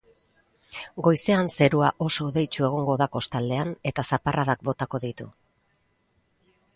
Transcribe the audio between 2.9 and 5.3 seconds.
da kostaldean eta zaparradak botako ditu.